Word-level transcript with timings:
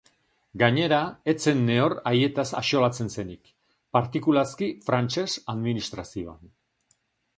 Gainera, 0.61 1.01
ez 1.33 1.35
zen 1.49 1.59
nehor 1.67 1.95
heietaz 2.11 2.45
axolatzen 2.61 3.11
zenik, 3.17 3.53
partikulazki 3.99 4.71
frantses 4.89 5.37
administrazioan. 5.55 6.55